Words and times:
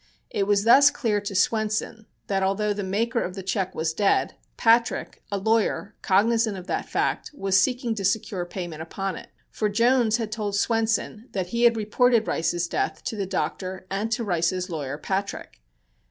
It 0.31 0.47
was 0.47 0.63
thus 0.63 0.89
clear 0.89 1.21
to 1.21 1.35
Swenson 1.35 2.07
that 2.25 2.41
although 2.41 2.73
the 2.73 2.81
maker 2.83 3.21
of 3.21 3.35
the 3.35 3.43
check 3.43 3.75
was 3.75 3.93
dead, 3.93 4.33
Patrick, 4.57 5.21
a 5.31 5.37
lawyer, 5.37 5.93
cognizant 6.01 6.57
of 6.57 6.65
that 6.65 6.89
fact, 6.89 7.29
was 7.35 7.61
seeking 7.61 7.93
to 7.93 8.03
secure 8.03 8.43
payment 8.47 8.81
upon 8.81 9.15
it. 9.15 9.29
For 9.51 9.69
Jones 9.69 10.17
had 10.17 10.31
told 10.31 10.55
Swenson 10.55 11.29
that 11.33 11.49
he 11.49 11.65
had 11.65 11.77
reported 11.77 12.27
Rice's 12.27 12.67
death 12.67 13.03
to 13.03 13.15
the 13.15 13.27
doctor 13.27 13.85
and 13.91 14.11
to 14.13 14.23
Rice's 14.23 14.71
lawyer, 14.71 14.97
Patrick. 14.97 15.61